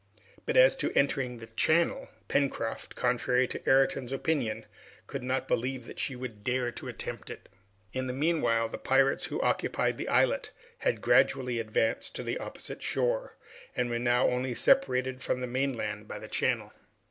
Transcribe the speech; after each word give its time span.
But 0.47 0.57
as 0.57 0.75
to 0.77 0.91
entering 0.97 1.37
the 1.37 1.45
channel, 1.45 2.09
Pencroft, 2.27 2.95
contrary 2.95 3.47
to 3.47 3.61
Ayrton's 3.69 4.11
opinion, 4.11 4.65
could 5.05 5.21
not 5.21 5.47
believe 5.47 5.85
that 5.85 5.99
she 5.99 6.15
would 6.15 6.43
dare 6.43 6.71
to 6.71 6.87
attempt 6.87 7.29
it. 7.29 7.47
In 7.93 8.07
the 8.07 8.11
meanwhile, 8.13 8.67
the 8.67 8.79
pirates 8.79 9.25
who 9.25 9.39
occupied 9.43 9.99
the 9.99 10.09
islet 10.09 10.49
had 10.79 11.01
gradually 11.01 11.59
advanced 11.59 12.15
to 12.15 12.23
the 12.23 12.39
opposite 12.39 12.81
shore, 12.81 13.35
and 13.75 13.91
were 13.91 13.99
now 13.99 14.27
only 14.27 14.55
separated 14.55 15.21
from 15.21 15.39
the 15.39 15.45
mainland 15.45 16.07
by 16.07 16.17
the 16.17 16.27
channel. 16.27 16.73